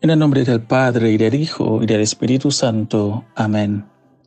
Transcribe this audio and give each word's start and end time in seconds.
En 0.00 0.10
el 0.10 0.18
nombre 0.18 0.42
del 0.42 0.60
Padre 0.62 1.12
y 1.12 1.16
del 1.16 1.34
Hijo 1.34 1.80
y 1.80 1.86
del 1.86 2.00
Espíritu 2.00 2.50
Santo. 2.50 3.24
Amén. 3.36 3.84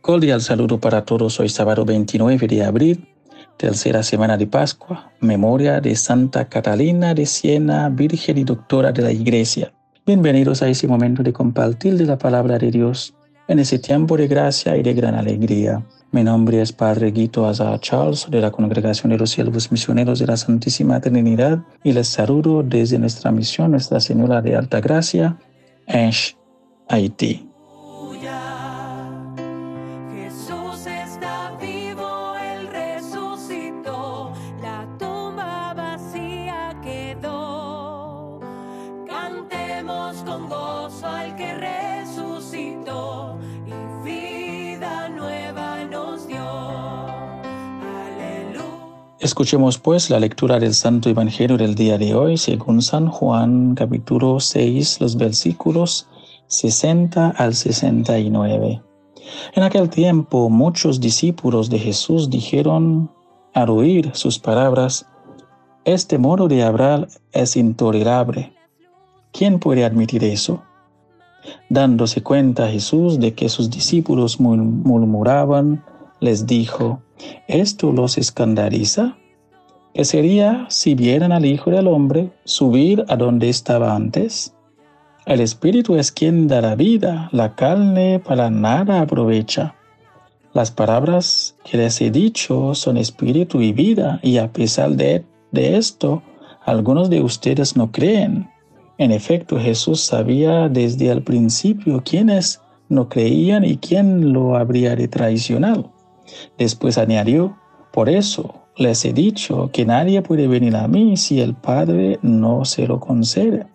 Cordial 0.00 0.42
saludo 0.42 0.78
para 0.78 1.04
todos. 1.04 1.40
Hoy 1.40 1.48
sábado 1.48 1.84
29 1.84 2.46
de 2.46 2.64
abril, 2.64 3.08
tercera 3.56 4.04
semana 4.04 4.36
de 4.36 4.46
Pascua, 4.46 5.10
memoria 5.20 5.80
de 5.80 5.96
Santa 5.96 6.48
Catalina 6.48 7.14
de 7.14 7.26
Siena, 7.26 7.88
Virgen 7.88 8.38
y 8.38 8.44
Doctora 8.44 8.92
de 8.92 9.02
la 9.02 9.10
Iglesia. 9.10 9.72
Bienvenidos 10.06 10.62
a 10.62 10.68
este 10.68 10.86
momento 10.86 11.24
de 11.24 11.32
compartir 11.32 11.96
de 11.96 12.06
la 12.06 12.16
palabra 12.16 12.58
de 12.58 12.70
Dios 12.70 13.12
en 13.50 13.58
ese 13.58 13.80
tiempo 13.80 14.16
de 14.16 14.28
gracia 14.28 14.76
y 14.76 14.82
de 14.84 14.94
gran 14.94 15.16
alegría. 15.16 15.84
Mi 16.12 16.22
nombre 16.22 16.62
es 16.62 16.72
Padre 16.72 17.10
Guito 17.10 17.48
Azar 17.48 17.80
Charles 17.80 18.28
de 18.30 18.40
la 18.40 18.52
Congregación 18.52 19.10
de 19.10 19.18
los 19.18 19.30
Siervos 19.30 19.72
Misioneros 19.72 20.20
de 20.20 20.26
la 20.28 20.36
Santísima 20.36 21.00
Trinidad 21.00 21.58
y 21.82 21.92
les 21.92 22.06
saludo 22.06 22.62
desde 22.62 22.96
nuestra 23.00 23.32
misión 23.32 23.72
Nuestra 23.72 23.98
Señora 23.98 24.40
de 24.40 24.54
Alta 24.54 24.80
Gracia 24.80 25.36
Ash, 25.88 26.34
Haití. 26.88 27.50
Escuchemos 49.20 49.76
pues 49.76 50.08
la 50.08 50.18
lectura 50.18 50.58
del 50.58 50.72
Santo 50.72 51.10
Evangelio 51.10 51.58
del 51.58 51.74
día 51.74 51.98
de 51.98 52.14
hoy 52.14 52.38
según 52.38 52.80
San 52.80 53.08
Juan 53.08 53.74
capítulo 53.74 54.40
6 54.40 54.98
los 55.02 55.18
versículos 55.18 56.08
60 56.46 57.28
al 57.36 57.54
69. 57.54 58.82
En 59.52 59.62
aquel 59.62 59.90
tiempo 59.90 60.48
muchos 60.48 61.00
discípulos 61.00 61.68
de 61.68 61.78
Jesús 61.78 62.30
dijeron 62.30 63.10
al 63.52 63.68
oír 63.68 64.10
sus 64.14 64.38
palabras, 64.38 65.04
este 65.84 66.16
modo 66.16 66.48
de 66.48 66.62
hablar 66.62 67.06
es 67.32 67.56
intolerable. 67.56 68.54
¿Quién 69.32 69.58
puede 69.58 69.84
admitir 69.84 70.24
eso? 70.24 70.62
Dándose 71.68 72.22
cuenta 72.22 72.70
Jesús 72.70 73.20
de 73.20 73.34
que 73.34 73.50
sus 73.50 73.68
discípulos 73.68 74.40
murmuraban, 74.40 75.84
les 76.20 76.46
dijo, 76.46 77.02
¿esto 77.48 77.92
los 77.92 78.18
escandaliza? 78.18 79.16
¿Qué 79.94 80.04
sería 80.04 80.66
si 80.68 80.94
vieran 80.94 81.32
al 81.32 81.44
Hijo 81.44 81.70
del 81.70 81.88
Hombre 81.88 82.30
subir 82.44 83.04
a 83.08 83.16
donde 83.16 83.48
estaba 83.48 83.96
antes? 83.96 84.54
El 85.26 85.40
Espíritu 85.40 85.96
es 85.96 86.12
quien 86.12 86.48
da 86.48 86.60
la 86.60 86.76
vida, 86.76 87.28
la 87.32 87.54
carne 87.54 88.20
para 88.20 88.50
nada 88.50 89.00
aprovecha. 89.00 89.74
Las 90.52 90.70
palabras 90.70 91.56
que 91.64 91.76
les 91.76 92.00
he 92.00 92.10
dicho 92.10 92.74
son 92.74 92.96
espíritu 92.96 93.60
y 93.60 93.72
vida, 93.72 94.18
y 94.22 94.38
a 94.38 94.52
pesar 94.52 94.90
de, 94.90 95.24
de 95.52 95.76
esto, 95.76 96.22
algunos 96.64 97.08
de 97.10 97.22
ustedes 97.22 97.76
no 97.76 97.92
creen. 97.92 98.50
En 98.98 99.12
efecto, 99.12 99.58
Jesús 99.58 100.00
sabía 100.00 100.68
desde 100.68 101.10
el 101.10 101.22
principio 101.22 102.02
quiénes 102.04 102.60
no 102.88 103.08
creían 103.08 103.64
y 103.64 103.76
quién 103.76 104.32
lo 104.32 104.56
habría 104.56 104.96
de 104.96 105.08
traicionar. 105.08 105.84
Después 106.58 106.98
añadió, 106.98 107.56
por 107.92 108.08
eso 108.08 108.54
les 108.76 109.04
he 109.04 109.12
dicho 109.12 109.70
que 109.72 109.84
nadie 109.84 110.22
puede 110.22 110.46
venir 110.46 110.76
a 110.76 110.88
mí 110.88 111.16
si 111.16 111.40
el 111.40 111.54
Padre 111.54 112.18
no 112.22 112.64
se 112.64 112.86
lo 112.86 113.00
concede. 113.00 113.66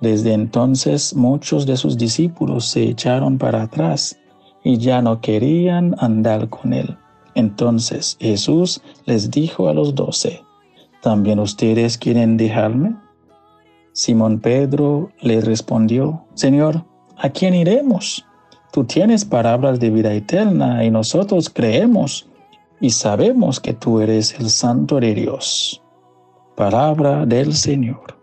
Desde 0.00 0.32
entonces 0.32 1.14
muchos 1.14 1.66
de 1.66 1.76
sus 1.76 1.96
discípulos 1.96 2.66
se 2.66 2.82
echaron 2.82 3.38
para 3.38 3.62
atrás 3.62 4.18
y 4.64 4.78
ya 4.78 5.02
no 5.02 5.20
querían 5.20 5.94
andar 5.98 6.48
con 6.48 6.72
él. 6.72 6.96
Entonces 7.34 8.16
Jesús 8.20 8.82
les 9.06 9.30
dijo 9.30 9.68
a 9.68 9.74
los 9.74 9.94
doce, 9.94 10.42
¿también 11.02 11.38
ustedes 11.38 11.98
quieren 11.98 12.36
dejarme? 12.36 12.96
Simón 13.92 14.40
Pedro 14.40 15.10
le 15.20 15.40
respondió, 15.40 16.24
Señor, 16.34 16.84
¿a 17.16 17.28
quién 17.30 17.54
iremos? 17.54 18.24
Tú 18.72 18.84
tienes 18.84 19.26
palabras 19.26 19.78
de 19.80 19.90
vida 19.90 20.14
eterna 20.14 20.82
y 20.82 20.90
nosotros 20.90 21.50
creemos 21.50 22.26
y 22.80 22.88
sabemos 22.88 23.60
que 23.60 23.74
tú 23.74 24.00
eres 24.00 24.34
el 24.40 24.48
Santo 24.48 24.98
de 24.98 25.14
Dios. 25.14 25.82
Palabra 26.56 27.26
del 27.26 27.54
Señor. 27.54 28.21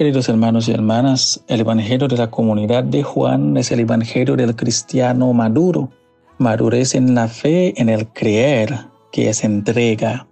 Queridos 0.00 0.30
hermanos 0.30 0.66
y 0.66 0.72
hermanas, 0.72 1.44
el 1.46 1.60
Evangelio 1.60 2.08
de 2.08 2.16
la 2.16 2.30
comunidad 2.30 2.84
de 2.84 3.02
Juan 3.02 3.58
es 3.58 3.70
el 3.70 3.80
Evangelio 3.80 4.34
del 4.34 4.56
cristiano 4.56 5.30
maduro 5.34 5.90
madurez 6.38 6.94
en 6.94 7.14
la 7.14 7.28
fe, 7.28 7.78
en 7.78 7.90
el 7.90 8.08
creer, 8.08 8.86
que 9.12 9.28
es 9.28 9.44
entrega, 9.44 10.26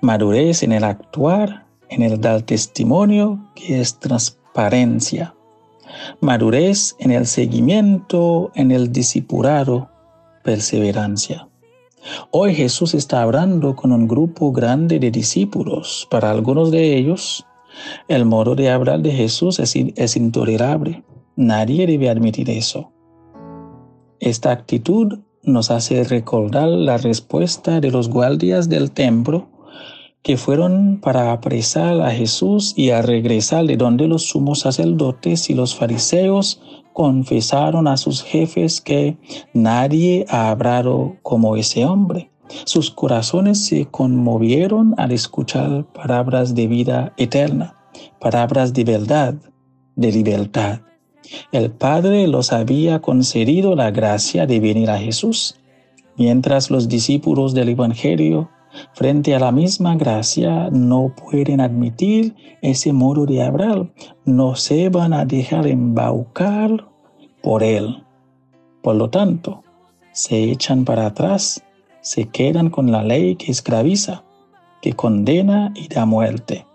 madurez 0.00 0.62
en 0.62 0.72
el 0.72 0.82
actuar, 0.82 1.66
en 1.90 2.00
el 2.00 2.22
dar 2.22 2.40
testimonio, 2.40 3.38
que 3.54 3.82
es 3.82 4.00
transparencia, 4.00 5.34
madurez 6.22 6.96
en 6.98 7.10
el 7.10 7.26
seguimiento, 7.26 8.50
en 8.54 8.70
el 8.70 8.92
discipulado, 8.92 9.90
perseverancia. 10.42 11.46
Hoy 12.30 12.54
Jesús 12.54 12.94
está 12.94 13.20
hablando 13.20 13.76
con 13.76 13.92
un 13.92 14.08
grupo 14.08 14.52
grande 14.52 14.98
de 14.98 15.10
discípulos. 15.10 16.08
Para 16.10 16.30
algunos 16.30 16.70
de 16.70 16.96
ellos, 16.96 17.44
el 18.08 18.24
modo 18.24 18.54
de 18.54 18.70
hablar 18.70 19.00
de 19.00 19.12
Jesús 19.12 19.58
es, 19.58 20.16
intolerable. 20.16 21.04
Nadie 21.36 21.86
debe 21.86 22.10
admitir 22.10 22.50
eso. 22.50 22.92
Esta 24.20 24.50
actitud 24.50 25.20
nos 25.42 25.70
hace 25.70 26.04
recordar 26.04 26.68
la 26.68 26.98
respuesta 26.98 27.80
de 27.80 27.90
los 27.90 28.08
guardias 28.08 28.68
del 28.68 28.90
templo 28.92 29.48
que 30.22 30.36
fueron 30.36 31.00
para 31.00 31.32
apresar 31.32 32.00
a 32.00 32.12
Jesús 32.12 32.74
y 32.76 32.90
a 32.90 33.02
regresar 33.02 33.66
de 33.66 33.76
donde 33.76 34.06
los 34.06 34.28
sumos 34.28 34.60
sacerdotes 34.60 35.50
y 35.50 35.54
los 35.54 35.74
fariseos 35.74 36.60
confesaron 36.92 37.88
a 37.88 37.96
sus 37.96 38.22
jefes 38.22 38.80
que 38.80 39.16
nadie 39.52 40.24
ha 40.28 40.50
hablado 40.50 41.16
como 41.22 41.56
ese 41.56 41.84
hombre. 41.84 42.31
Sus 42.64 42.90
corazones 42.90 43.64
se 43.64 43.86
conmovieron 43.86 44.94
al 44.98 45.12
escuchar 45.12 45.84
palabras 45.92 46.54
de 46.54 46.66
vida 46.66 47.12
eterna, 47.16 47.76
palabras 48.20 48.72
de 48.72 48.84
verdad, 48.84 49.34
de 49.96 50.12
libertad. 50.12 50.80
El 51.52 51.70
Padre 51.70 52.26
los 52.26 52.52
había 52.52 53.00
concedido 53.00 53.74
la 53.74 53.90
gracia 53.90 54.46
de 54.46 54.60
venir 54.60 54.90
a 54.90 54.98
Jesús, 54.98 55.56
mientras 56.16 56.70
los 56.70 56.88
discípulos 56.88 57.54
del 57.54 57.70
Evangelio, 57.70 58.50
frente 58.94 59.34
a 59.34 59.38
la 59.38 59.52
misma 59.52 59.96
gracia, 59.96 60.70
no 60.70 61.14
pueden 61.14 61.60
admitir 61.60 62.34
ese 62.62 62.92
modo 62.92 63.26
de 63.26 63.42
hablar, 63.42 63.92
no 64.24 64.56
se 64.56 64.88
van 64.88 65.12
a 65.12 65.24
dejar 65.24 65.66
embaucar 65.66 66.88
por 67.42 67.62
él. 67.62 68.02
Por 68.82 68.96
lo 68.96 69.10
tanto, 69.10 69.62
se 70.12 70.50
echan 70.50 70.84
para 70.84 71.06
atrás, 71.06 71.62
se 72.02 72.28
quedan 72.28 72.68
con 72.68 72.92
la 72.92 73.02
ley 73.02 73.36
que 73.36 73.50
esclaviza, 73.50 74.24
que 74.82 74.92
condena 74.92 75.72
y 75.74 75.88
da 75.88 76.04
muerte. 76.04 76.66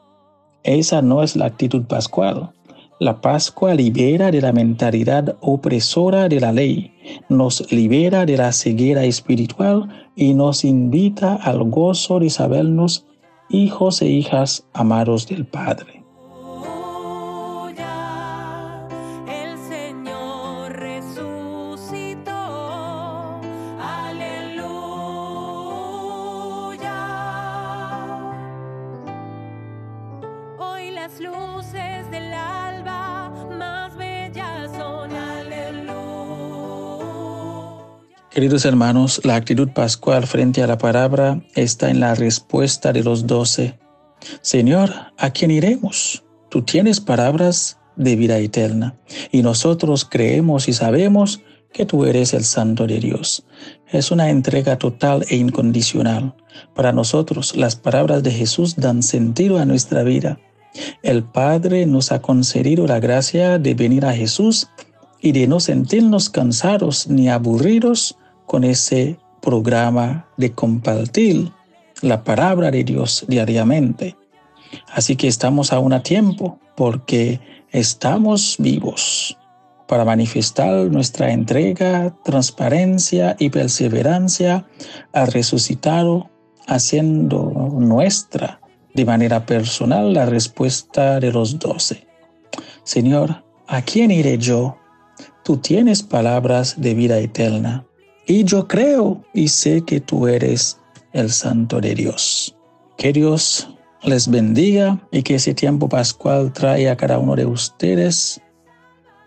Esa 0.63 1.01
no 1.01 1.21
es 1.21 1.35
la 1.35 1.45
actitud 1.45 1.83
pascual. 1.83 2.51
La 2.99 3.21
Pascua 3.21 3.75
libera 3.75 4.31
de 4.31 4.41
la 4.41 4.51
mentalidad 4.51 5.37
opresora 5.41 6.27
de 6.27 6.39
la 6.39 6.51
ley, 6.51 6.91
nos 7.29 7.71
libera 7.71 8.25
de 8.25 8.37
la 8.37 8.51
ceguera 8.51 9.03
espiritual 9.03 9.87
y 10.15 10.33
nos 10.33 10.65
invita 10.65 11.35
al 11.35 11.63
gozo 11.69 12.19
de 12.19 12.31
sabernos 12.31 13.05
hijos 13.49 14.01
e 14.01 14.07
hijas 14.07 14.65
amados 14.73 15.27
del 15.27 15.45
Padre. 15.45 15.96
Queridos 38.37 38.65
hermanos, 38.65 39.21
la 39.23 39.33
actitud 39.33 39.69
pascual 39.69 40.27
frente 40.27 40.61
a 40.61 40.67
la 40.67 40.77
palabra 40.77 41.41
está 41.55 41.89
en 41.89 41.99
la 41.99 42.13
respuesta 42.13 42.93
de 42.93 43.01
los 43.01 43.25
doce. 43.25 43.79
Señor, 44.43 44.93
¿a 45.17 45.31
quién 45.31 45.49
iremos? 45.49 46.23
Tú 46.51 46.61
tienes 46.61 47.01
palabras 47.01 47.79
de 47.95 48.15
vida 48.15 48.37
eterna 48.37 48.95
y 49.31 49.41
nosotros 49.41 50.05
creemos 50.05 50.67
y 50.67 50.73
sabemos 50.73 51.41
que 51.73 51.87
tú 51.87 52.05
eres 52.05 52.35
el 52.35 52.43
Santo 52.43 52.85
de 52.85 52.99
Dios. 52.99 53.43
Es 53.91 54.11
una 54.11 54.29
entrega 54.29 54.77
total 54.77 55.25
e 55.29 55.35
incondicional. 55.35 56.35
Para 56.75 56.91
nosotros 56.91 57.55
las 57.55 57.75
palabras 57.75 58.21
de 58.21 58.29
Jesús 58.29 58.75
dan 58.75 59.01
sentido 59.01 59.57
a 59.57 59.65
nuestra 59.65 60.03
vida. 60.03 60.37
El 61.01 61.23
Padre 61.23 61.87
nos 61.87 62.11
ha 62.11 62.21
concedido 62.21 62.85
la 62.85 62.99
gracia 62.99 63.57
de 63.57 63.73
venir 63.73 64.05
a 64.05 64.13
Jesús 64.13 64.67
y 65.19 65.31
de 65.31 65.47
no 65.47 65.59
sentirnos 65.59 66.29
cansados 66.29 67.07
ni 67.07 67.29
aburridos 67.29 68.15
con 68.47 68.63
ese 68.63 69.19
programa 69.41 70.27
de 70.37 70.51
compartir 70.53 71.51
la 72.01 72.23
palabra 72.23 72.71
de 72.71 72.83
Dios 72.83 73.25
diariamente. 73.27 74.15
Así 74.91 75.15
que 75.15 75.27
estamos 75.27 75.71
aún 75.71 75.93
a 75.93 76.01
tiempo 76.01 76.59
porque 76.75 77.39
estamos 77.71 78.55
vivos 78.59 79.37
para 79.87 80.03
manifestar 80.03 80.91
nuestra 80.91 81.31
entrega, 81.31 82.13
transparencia 82.23 83.35
y 83.39 83.49
perseverancia 83.49 84.67
al 85.13 85.27
resucitado, 85.31 86.29
haciendo 86.67 87.69
nuestra 87.73 88.59
de 88.93 89.05
manera 89.05 89.45
personal 89.45 90.13
la 90.13 90.25
respuesta 90.25 91.19
de 91.19 91.31
los 91.31 91.59
doce. 91.59 92.05
Señor, 92.83 93.43
¿a 93.67 93.81
quién 93.81 94.11
iré 94.11 94.37
yo? 94.37 94.77
Tú 95.43 95.57
tienes 95.57 96.03
palabras 96.03 96.75
de 96.81 96.93
vida 96.93 97.17
eterna, 97.19 97.85
y 98.27 98.43
yo 98.43 98.67
creo 98.67 99.23
y 99.33 99.47
sé 99.47 99.83
que 99.83 100.01
tú 100.01 100.27
eres 100.27 100.79
el 101.13 101.31
Santo 101.31 101.79
de 101.79 101.95
Dios. 101.95 102.55
Que 102.97 103.13
Dios 103.13 103.69
les 104.03 104.29
bendiga 104.29 104.99
y 105.11 105.23
que 105.23 105.35
ese 105.35 105.53
tiempo 105.53 105.87
pascual 105.87 106.51
traiga 106.51 106.91
a 106.91 106.97
cada 106.97 107.19
uno 107.19 107.35
de 107.35 107.45
ustedes 107.45 108.41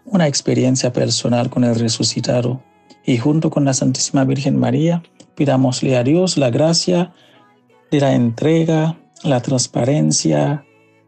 una 0.04 0.26
experiencia 0.26 0.92
personal 0.92 1.50
con 1.50 1.64
el 1.64 1.74
resucitado 1.76 2.62
y 3.04 3.16
junto 3.16 3.50
con 3.50 3.64
la 3.64 3.74
Santísima 3.74 4.24
Virgen 4.24 4.56
María 4.56 5.02
pidámosle 5.34 5.96
a 5.96 6.04
Dios 6.04 6.36
la 6.36 6.50
gracia 6.50 7.12
de 7.90 8.00
la 8.00 8.12
entrega, 8.12 8.98
la 9.22 9.40
transparencia 9.40 10.64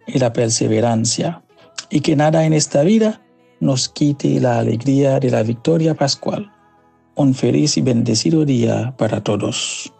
y 0.06 0.18
la 0.18 0.32
perseverancia 0.32 1.42
y 1.90 2.00
que 2.00 2.16
nada 2.16 2.44
en 2.44 2.54
esta 2.54 2.82
vida 2.82 3.20
nos 3.60 3.88
quite 3.88 4.40
la 4.40 4.58
alegría 4.58 5.20
de 5.20 5.30
la 5.30 5.42
victoria 5.42 5.94
pascual. 5.94 6.51
Un 7.14 7.34
feliz 7.34 7.76
y 7.76 7.82
bendecido 7.82 8.44
día 8.44 8.94
para 8.96 9.22
todos. 9.22 9.92